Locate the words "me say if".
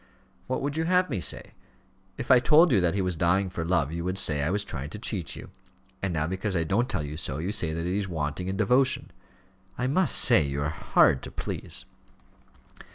1.11-2.31